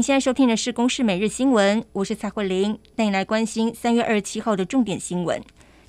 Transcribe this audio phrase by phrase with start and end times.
[0.00, 5.38] 您现在收听的是《公视每日新闻》，我是蔡慧玲，带你来关心三月二十七号的重点新闻。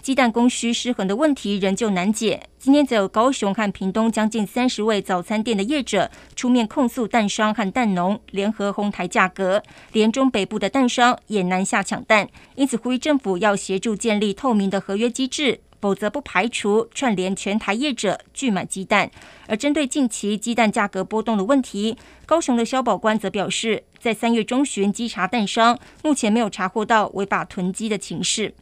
[0.02, 2.44] 鸡蛋供需失衡的问题仍旧难解。
[2.60, 9.64] 今天则有高雄和屏东将近三十位早餐店的业者出面控诉蛋商和蛋农联合哄抬价格，
[9.94, 19.12] 连中北部的蛋商也南下抢蛋，因此呼吁政府要协助建立透明的合约机制，否则不排除串联全台业者拒买鸡蛋。
[19.48, 28.54] 而针对近期鸡蛋价格波动的问题，高雄的消保官则表示，在三月中旬稽查蛋商，目前没有查获到违法囤积的情势。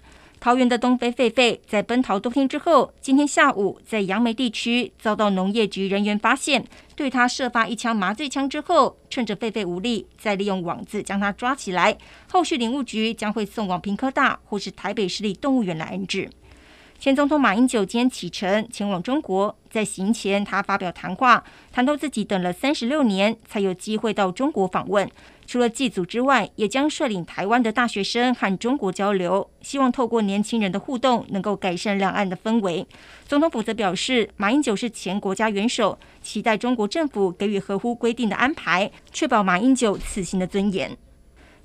[0.41, 6.63] 桃园的东非狒狒在奔逃多天之后，今天下午在杨梅地区遭到农业局人员发现，
[6.95, 11.97] 对他射发一枪麻醉枪之后，趁着狒狒无力，再利用网子将他抓起来。
[12.31, 16.29] 后续林务局将会送往屏科大或是台北市立动物园来安置。
[16.99, 25.09] 前总统马英九今天启程前往中国，在行前他发表谈话，谈到自己等了三十六年才有机会到中国访问，
[25.47, 32.85] 除了祭祖之外，也将率领台湾的大学生和中国交流，希望透过年轻人的互动，能够改善两岸的氛围。
[33.25, 40.97] 总统府则表示，马英九是前国家元首，期待中国政府给予合乎规定的安排，确保马英九此行的尊严。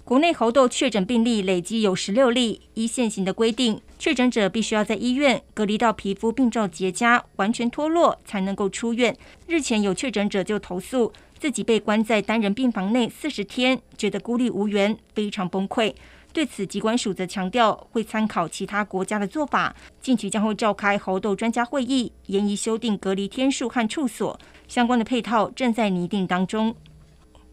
[0.04, 9.16] 国内猴痘确诊病例累计有十六例，依现行的规定，确诊者必须要在医院隔离到皮肤病灶结痂、完全脱落才能够出院。
[9.46, 15.94] 日前有确诊者就投诉自己被关在单人病房内四十天，觉得孤立无援，非常崩溃。
[16.34, 26.76] 对此，疾管署则强调会参考其他国家的做法，近期将会召开猴痘专家会议，研议修订隔离天数和处所，相关的配套正在拟定当中。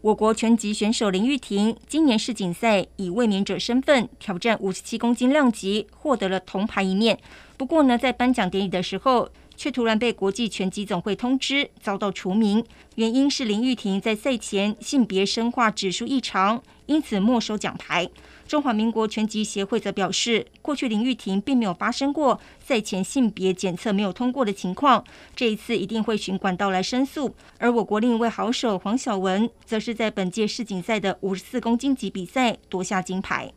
[0.02, 7.19] 我国拳击选手林玉婷今年世锦赛以卫冕者身份挑战五十七公斤量级，获得了铜牌一面。
[7.55, 9.30] 不过呢，在颁奖典礼的时候，
[9.62, 18.10] 却突然被国际拳击总会通知遭到除名，原因是林玉婷在赛前性别生化指数异常，因此没收奖牌。
[18.48, 25.04] 中华民国拳击协会则表示，过去林玉婷并没有发生过赛前性别检测没有通过的情况，
[25.36, 27.36] 这一次一定会循管道来申诉。
[27.60, 33.54] 而我国另一位好手黄晓雯，则是在本届世锦赛的五十四公斤级比赛夺下金牌。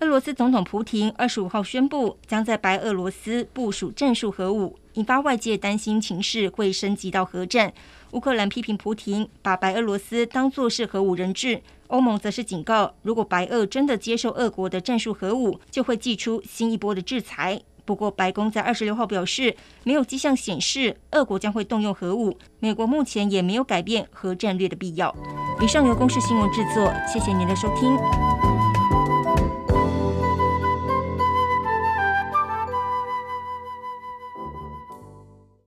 [0.00, 7.72] 俄罗斯总统普廷二十五号宣布，将在白俄罗斯部署战术核武，引发外界担心情势会升级到核战。
[8.12, 11.62] 乌克兰批评普廷把白俄罗斯当作是核武人质。
[11.86, 17.62] 欧盟则是警告，如果白俄真的接受俄国的战术核武，就会祭出新一波的制裁。
[17.86, 22.36] 不过，白宫在二十六号表示，没有迹象显示俄国将会动用核武。
[22.58, 25.14] 美国目前也没有改变核战略的必要。
[25.62, 28.65] 以上由公视新闻制作，谢谢您的收听。